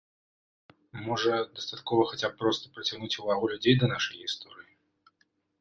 Можа, 1.07 1.33
дастаткова 1.59 2.07
хаця 2.13 2.27
б 2.31 2.41
проста 2.41 2.71
прыцягнуць 2.79 3.19
увагу 3.25 3.45
людзей 3.55 3.75
да 3.85 3.91
нашай 3.93 4.15
гісторыі? 4.27 4.71